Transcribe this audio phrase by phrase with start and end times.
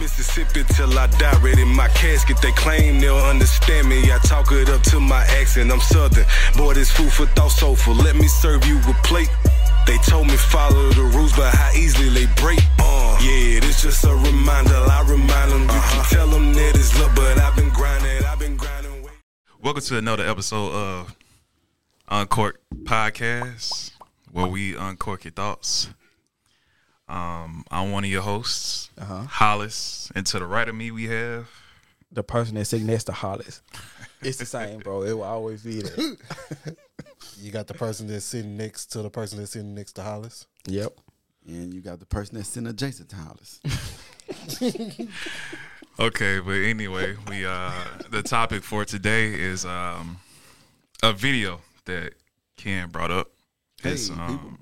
[0.00, 1.38] Mississippi till I die.
[1.42, 2.38] Ready my casket.
[2.40, 4.10] They claim they'll understand me.
[4.10, 5.70] I talk it up to my accent.
[5.70, 6.24] I'm southern.
[6.56, 7.94] Boy, this food for thought soulful.
[7.94, 9.28] Let me serve you a plate.
[9.86, 12.60] They told me follow the rules, but how easily they break.
[12.78, 14.72] Uh, yeah, this just a reminder.
[14.74, 15.62] I remind them.
[15.62, 18.24] You can tell them that it's love, but I've been grinding.
[18.24, 19.06] I've been grinding.
[19.60, 21.14] Welcome to another episode of
[22.08, 23.90] Uncork Podcast,
[24.32, 25.90] where we uncork your thoughts.
[27.10, 31.48] Um, I'm one of your hosts, Hollis, and to the right of me we have.
[32.12, 33.62] the person that's sitting next to Hollis.
[34.22, 35.02] It's the same, bro.
[35.02, 35.96] It will always be there.
[37.38, 40.46] You got the person that's sitting next to the person that's sitting next to Hollis.
[40.66, 40.92] Yep.
[41.46, 43.60] And you got the person that's sitting adjacent to Hollis.
[45.98, 47.72] Okay, but anyway, we uh
[48.10, 50.18] the topic for today is um
[51.02, 52.14] a video that
[52.56, 53.28] Ken brought up.
[53.84, 54.59] It's Hey, um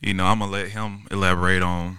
[0.00, 1.98] you know, I'm gonna let him elaborate on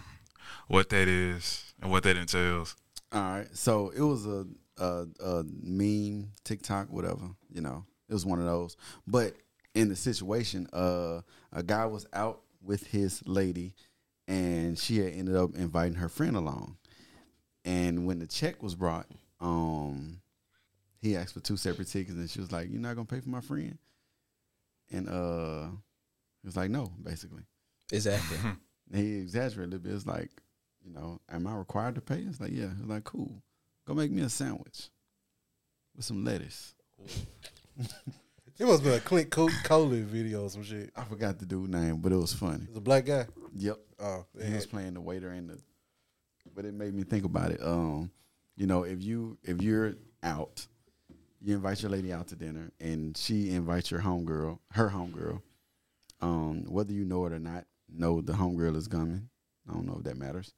[0.67, 2.75] what that is and what that entails.
[3.12, 3.48] All right.
[3.53, 4.45] So it was a,
[4.77, 7.30] a a meme, TikTok, whatever.
[7.52, 8.78] You know, it was one of those.
[9.08, 9.33] But
[9.73, 13.73] in the situation, uh, a guy was out with his lady,
[14.28, 16.78] and she had ended up inviting her friend along.
[17.66, 19.08] And when the check was brought,
[19.41, 20.22] um,
[21.02, 23.30] he asked for two separate tickets, and she was like, "You're not gonna pay for
[23.30, 23.78] my friend?"
[24.91, 25.67] And uh,
[26.41, 27.44] he was like, "No," basically.
[27.91, 28.37] Exactly.
[28.91, 29.93] He exaggerated a little bit.
[29.93, 30.31] It's like,
[30.83, 32.21] you know, am I required to pay?
[32.21, 32.69] It's like, yeah.
[32.79, 33.43] It's like, cool.
[33.85, 34.89] Go make me a sandwich
[35.95, 36.73] with some lettuce.
[38.57, 40.89] It must be a Clint Co- Coley video or some shit.
[40.95, 42.65] I forgot the dude's name, but it was funny.
[42.67, 43.27] It's a black guy.
[43.53, 43.77] Yep.
[43.99, 45.59] Oh, He was playing the waiter and the
[46.55, 47.59] but it made me think about it.
[47.63, 48.09] Um,
[48.57, 50.65] you know, if you if you're out,
[51.41, 55.41] you invite your lady out to dinner and she invites your homegirl, her homegirl,
[56.21, 59.29] um, whether you know it or not, know the homegirl is coming.
[59.69, 60.53] I don't know if that matters.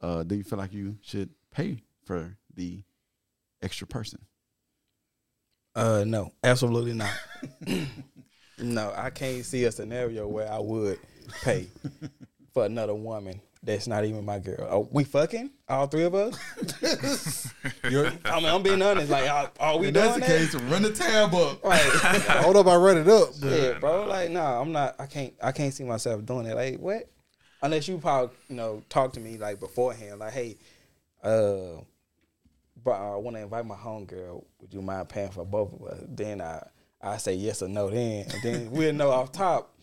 [0.00, 2.82] Uh, do you feel like you should pay for the
[3.62, 4.20] extra person?
[5.74, 7.14] Uh, no, absolutely not.
[8.58, 10.98] no, I can't see a scenario where I would
[11.42, 11.68] pay
[12.52, 14.66] for another woman that's not even my girl.
[14.68, 16.34] Are we fucking all three of us?
[17.90, 19.10] You're, I mean, I'm being honest.
[19.10, 20.26] Like, are, are we doing that?
[20.26, 20.54] Case.
[20.54, 21.62] Run the tab up.
[21.70, 24.06] Like, I don't know if I run it up, but yeah, bro.
[24.06, 24.96] Like, nah, I'm not.
[24.98, 25.34] I can't.
[25.42, 26.54] I can't see myself doing it.
[26.54, 27.10] Like, what?
[27.62, 30.20] Unless you probably, you know, talk to me like beforehand.
[30.20, 30.56] Like, hey,
[31.22, 31.82] uh,
[32.82, 34.42] but I want to invite my homegirl.
[34.60, 36.02] Would you mind paying for both of us?
[36.08, 36.66] Then I,
[37.02, 37.90] I say yes or no.
[37.90, 39.76] Then, and then we'll know off top.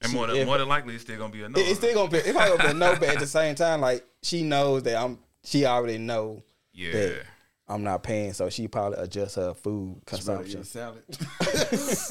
[0.00, 1.58] And more than, If- more than likely it's still gonna be a no.
[1.58, 2.18] It- it's still gonna be.
[2.18, 4.96] It's probably gonna be a no, but at the same time, like she knows that
[4.96, 5.18] I'm.
[5.44, 6.42] She already know
[6.72, 6.92] yeah.
[6.92, 7.22] that
[7.68, 10.64] I'm not paying, so she probably adjust her food consumption.
[10.64, 11.02] salad.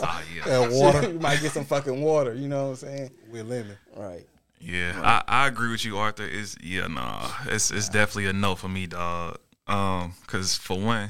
[0.02, 0.64] Ah, yeah.
[0.64, 2.34] and water you might get some fucking water.
[2.34, 3.12] You know what I'm saying?
[3.32, 3.78] with lemon.
[3.96, 4.26] Right.
[4.60, 6.24] Yeah, I, I agree with you, Arthur.
[6.26, 9.38] Is yeah, nah, it's it's definitely a no for me, dog.
[9.68, 11.10] Um, cause for one,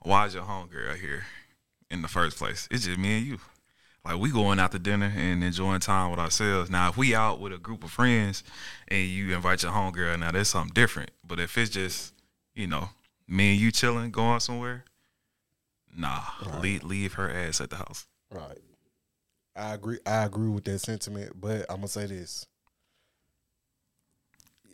[0.00, 1.24] why's your homegirl here
[1.90, 2.66] in the first place?
[2.70, 3.38] It's just me and you.
[4.08, 6.70] Like we going out to dinner and enjoying time with ourselves.
[6.70, 8.42] Now, if we out with a group of friends
[8.88, 11.10] and you invite your homegirl, now that's something different.
[11.22, 12.14] But if it's just
[12.54, 12.88] you know
[13.28, 14.84] me and you chilling, going somewhere,
[15.94, 16.22] nah,
[16.62, 18.06] leave leave her ass at the house.
[18.30, 18.56] Right.
[19.54, 19.98] I agree.
[20.06, 22.46] I agree with that sentiment, but I'm gonna say this.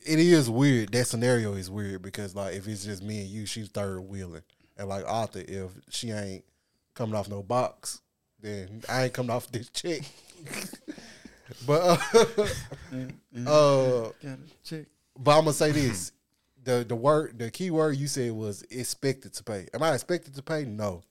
[0.07, 0.93] It is weird.
[0.93, 4.43] That scenario is weird because like if it's just me and you, she's third wheeling,
[4.77, 6.45] and like Arthur, if she ain't
[6.95, 8.01] coming off no box,
[8.45, 10.03] then I ain't coming off this check.
[11.67, 12.47] but uh,
[13.47, 14.11] uh,
[14.65, 14.87] check.
[15.19, 16.13] but I'm gonna say this:
[16.63, 19.67] the the word, the key word you said was expected to pay.
[19.75, 20.65] Am I expected to pay?
[20.65, 21.03] No.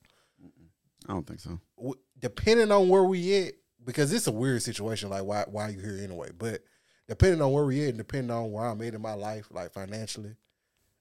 [1.08, 1.60] I don't think so.
[1.76, 5.10] w- depending on where we at, because it's a weird situation.
[5.10, 6.30] Like why why you here anyway?
[6.36, 6.62] But
[7.08, 9.72] depending on where we at, and depending on where I'm at in my life, like
[9.72, 10.34] financially,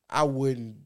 [0.09, 0.77] I wouldn't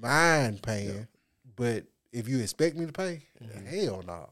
[0.00, 1.06] mind paying.
[1.54, 3.22] But if you expect me to pay,
[3.68, 4.28] hell no.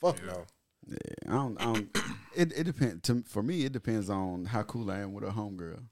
[0.00, 0.44] Fuck no.
[0.88, 0.96] Yeah,
[1.28, 1.60] I don't.
[1.60, 1.88] I don't
[2.34, 3.02] it it depends.
[3.08, 5.82] To, for me, it depends on how cool I am with a homegirl.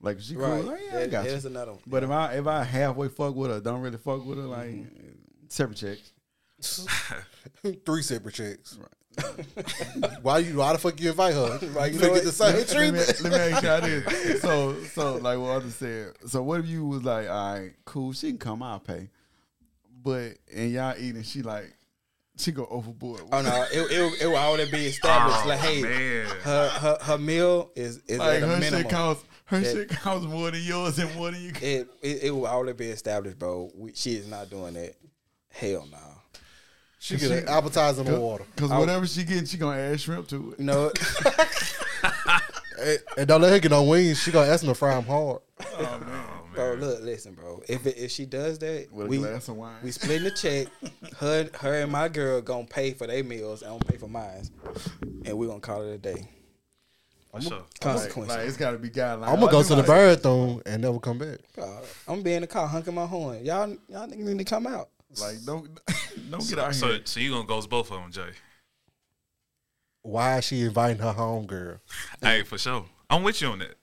[0.00, 0.64] Like if she cool, Right.
[0.64, 1.48] like, yeah, I got you.
[1.48, 1.80] Another one.
[1.86, 4.68] But if I if I halfway fuck with her, don't really fuck with her, like
[4.70, 5.08] Mm-hmm.
[5.48, 6.12] separate checks.
[7.84, 8.78] Three separate checks.
[10.22, 11.58] why you why the fuck you invite her?
[11.72, 13.20] Why you know gonna get the same let, me, treatment?
[13.22, 14.40] let me ask you this.
[14.42, 16.12] So so like what Arthur said.
[16.26, 19.10] So what if you was like, all right, cool, she can come, I'll pay.
[20.02, 21.74] But and y'all eating, she like
[22.38, 23.22] she go overboard.
[23.32, 25.40] Oh no, it it, it will already be established.
[25.44, 26.26] Oh, like, hey, man.
[26.42, 28.82] her, her her meal is is like at a her minimum.
[28.82, 31.52] shit costs her That- shit costs more than yours and more than you.
[31.60, 33.70] it, it it will already be established, bro.
[33.74, 34.94] We, she is not doing that.
[35.50, 35.98] Hell no.
[37.00, 38.44] She get an appetizer and water.
[38.56, 40.58] Cause whatever she getting, she gonna add shrimp to it.
[40.58, 40.90] You know,
[42.80, 44.20] And, and don't let her get no wings.
[44.20, 45.40] She gonna ask them to fry them hard.
[45.60, 47.62] Oh Bro, look, listen, bro.
[47.68, 49.76] If it, if she does that, With a we glass of wine.
[49.82, 50.66] we splitting the check.
[51.18, 53.62] her her and my girl gonna pay for their meals.
[53.62, 54.48] and I'm gonna pay for mine,
[55.24, 56.28] and we gonna call it a day.
[57.30, 57.58] For sure.
[57.58, 58.36] like, Consequences.
[58.36, 59.28] like, it's got to be guidelines.
[59.28, 61.38] I'm gonna go to the Like, bathroom and never come back.
[61.58, 61.74] I'm
[62.06, 63.44] gonna be in the car honking my horn.
[63.44, 64.88] Y'all y'all niggas need to come out.
[65.20, 65.68] Like, don't
[66.30, 67.00] don't get out So, here.
[67.04, 68.30] so you gonna ghost both of them, Jay?
[70.02, 71.78] Why is she inviting her home girl?
[72.22, 72.86] Hey, for sure.
[73.10, 73.74] I'm with you on that.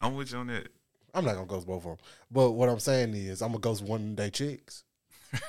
[0.00, 0.68] I'm with you on that.
[1.14, 1.96] I'm not gonna ghost both of them.
[2.30, 4.84] But what I'm saying is, I'm gonna ghost one day chicks.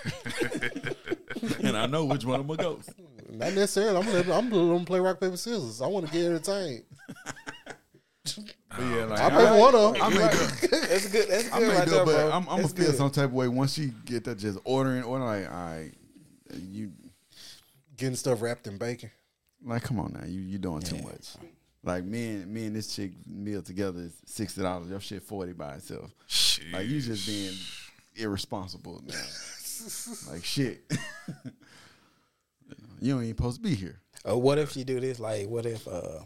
[1.63, 2.79] and I know which one I'm gonna go.
[3.29, 3.97] Not necessarily.
[3.97, 5.81] I'm gonna I'm gonna play rock paper scissors.
[5.81, 6.83] I want to get entertained.
[8.25, 10.01] But yeah, like, I pay for one of them.
[10.01, 11.29] I may That's good.
[11.29, 12.31] That's I good may right do, there, but bro.
[12.31, 12.95] I'm, I'm gonna feel good.
[12.95, 15.43] some type of way once she get that just ordering, ordering.
[15.43, 15.91] Like, all right,
[16.53, 16.91] you
[17.97, 19.09] Getting stuff wrapped in bacon.
[19.63, 21.35] like, come on now, you you doing too much.
[21.85, 24.89] Like me and me and this chick meal together is sixty dollars.
[24.89, 26.11] Your shit forty by itself.
[26.25, 26.71] Shit.
[26.73, 27.53] Like you just being
[28.15, 29.03] irresponsible.
[29.05, 29.13] Now.
[30.31, 30.91] like shit.
[32.99, 34.01] you ain't supposed to be here.
[34.27, 35.19] Uh, what if she do this?
[35.19, 36.21] Like, what if uh,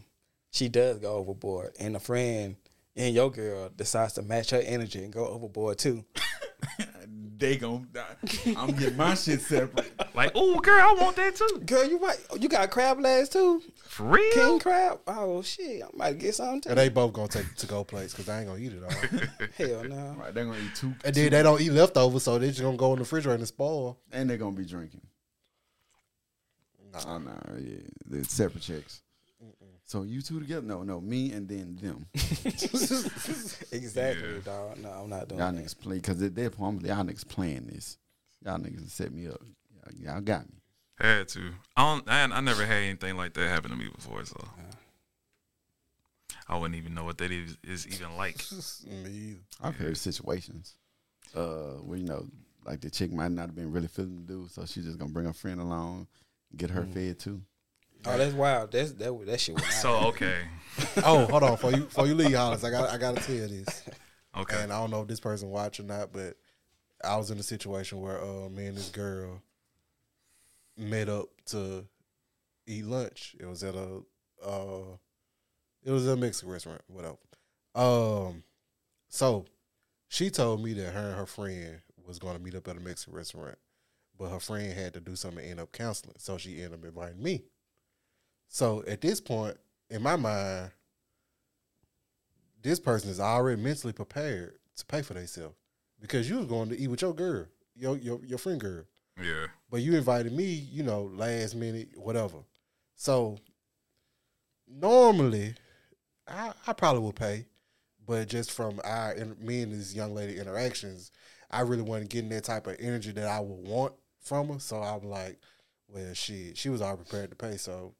[0.51, 2.55] she does go overboard, and a friend
[2.95, 6.05] and your girl decides to match her energy and go overboard too?
[7.39, 8.03] They gon' die.
[8.57, 9.93] I'm getting my shit separate.
[10.13, 11.61] Like, oh, girl, I want that too.
[11.65, 12.17] Girl, you right.
[12.37, 13.61] You got crab legs too.
[13.99, 14.31] For real?
[14.33, 14.99] King crab.
[15.07, 16.61] Oh shit, I might get something.
[16.61, 16.69] Too.
[16.69, 18.91] And they both gonna take to go plates because I ain't gonna eat it all.
[19.57, 20.15] Hell no.
[20.17, 22.77] Right, they're gonna eat two, and then they don't eat leftovers, so they just gonna
[22.77, 23.99] go in the refrigerator and spoil.
[24.13, 25.01] and they're gonna be drinking.
[27.07, 27.75] Oh no, yeah,
[28.05, 29.01] they're separate checks.
[29.83, 30.65] So you two together?
[30.65, 32.05] No, no, me and then them.
[33.73, 34.39] Exactly, Yeah.
[34.45, 34.77] dog.
[34.77, 35.61] No, I'm not doing Y'all that.
[35.61, 37.97] niggas play because at that point, y'all niggas playing this.
[38.45, 39.41] Y'all niggas set me up.
[39.73, 40.58] Y'all, y'all got me.
[40.99, 41.51] Had to.
[41.77, 42.09] I don't.
[42.09, 44.37] I, I never had anything like that happen to me before, so
[46.47, 48.37] I wouldn't even know what that is, is even like.
[48.87, 49.39] Me either.
[49.61, 50.75] I've heard situations
[51.35, 52.25] uh, where you know,
[52.65, 55.11] like the chick might not have been really feeling the dude, so she's just gonna
[55.11, 56.07] bring a friend along,
[56.57, 57.41] get her fed too.
[58.05, 58.71] Oh, that's wild.
[58.71, 59.25] That's that.
[59.25, 59.55] That shit.
[59.55, 60.39] Was not So okay,
[61.03, 63.47] Oh, hold on, for you, for you leave, Hollis, I got, I gotta tell you
[63.47, 63.83] this.
[64.37, 64.63] okay.
[64.63, 66.35] And I don't know if this person watch or not, but
[67.03, 69.41] I was in a situation where uh, me and this girl
[70.79, 71.85] met up to
[72.67, 73.35] eat lunch.
[73.39, 74.01] It was at a
[74.45, 74.97] uh,
[75.83, 77.17] it was a Mexican restaurant, whatever.
[77.75, 78.43] Um,
[79.07, 79.45] so
[80.07, 82.79] she told me that her and her friend was going to meet up at a
[82.79, 83.57] Mexican restaurant,
[84.17, 86.85] but her friend had to do something and end up counseling, so she ended up
[86.85, 87.43] inviting me.
[88.47, 89.57] So at this point,
[89.89, 90.71] in my mind,
[92.61, 95.55] this person is already mentally prepared to pay for themselves
[96.01, 97.45] because you was going to eat with your girl,
[97.75, 98.83] your your your friend girl,
[99.21, 99.47] Yeah.
[99.69, 102.37] But you invited me, you know, last minute, whatever.
[102.95, 103.37] So
[104.67, 105.55] normally,
[106.27, 107.45] I I probably would pay,
[108.05, 111.11] but just from our me and this young lady interactions,
[111.51, 114.59] I really wasn't getting that type of energy that I would want from her.
[114.59, 115.39] So I'm like,
[115.87, 117.93] well, she she was all prepared to pay, so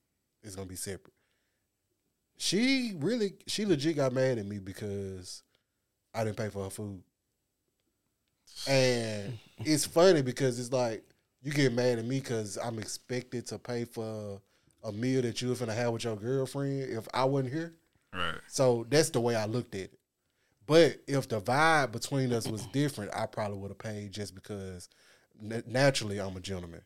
[0.44, 1.14] it's gonna be separate.
[2.38, 5.44] She really, she legit got mad at me because
[6.14, 7.04] I didn't pay for her food.
[8.68, 11.04] And it's funny because it's like
[11.42, 14.42] you get mad at me because I'm expected to pay for
[14.84, 17.74] a meal that you were finna have with your girlfriend if I wasn't here.
[18.14, 18.36] Right.
[18.48, 20.00] So that's the way I looked at it.
[20.66, 24.88] But if the vibe between us was different, I probably would have paid just because
[25.42, 26.82] na- naturally I'm a gentleman.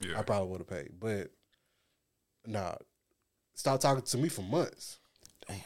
[0.00, 0.18] Yeah.
[0.18, 0.90] I probably would have paid.
[0.98, 1.30] But
[2.46, 2.74] nah,
[3.54, 4.98] stop talking to me for months.
[5.46, 5.56] Damn.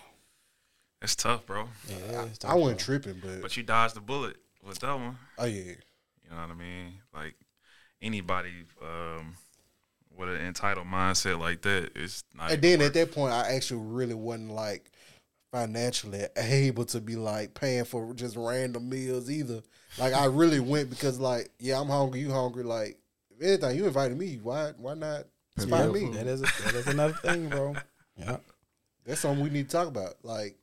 [1.01, 1.69] It's tough, bro.
[1.89, 5.17] Yeah, it's I wasn't tripping, but, But you dodged the bullet with that one.
[5.39, 6.93] oh yeah, You know what I mean?
[7.13, 7.35] Like
[8.03, 9.35] anybody um,
[10.17, 12.53] with an entitled mindset like that is not.
[12.53, 14.91] and then worth at that point, I actually really wasn't like
[15.53, 19.63] financially able to be like paying for just random meals either.
[19.99, 22.65] Like I really went because like, yeah, I'm hungry, you hungry.
[22.65, 22.99] Like
[23.31, 24.39] if anything, you invited me.
[24.43, 25.25] Why why not
[25.59, 26.11] invite for me?
[26.11, 27.75] That is a, that is another thing, bro.
[28.15, 28.37] Yeah.
[29.07, 30.17] That's something we need to talk about.
[30.23, 30.55] Like,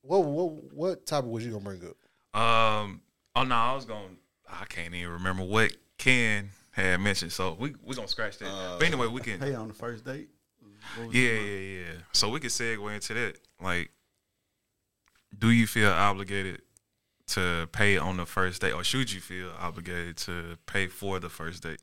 [0.00, 2.40] what what what topic was you gonna bring up?
[2.40, 3.02] Um.
[3.36, 4.16] Oh no, I was going.
[4.48, 7.32] I can't even remember what Ken had mentioned.
[7.32, 8.48] So we we gonna scratch that.
[8.48, 9.38] Uh, but anyway, we can.
[9.38, 10.28] Pay on the first date.
[10.96, 11.92] What Yeah, yeah, yeah.
[12.12, 13.38] So we can segue into that.
[13.60, 13.90] Like,
[15.36, 16.62] do you feel obligated
[17.28, 21.30] to pay on the first date, or should you feel obligated to pay for the
[21.30, 21.80] first date?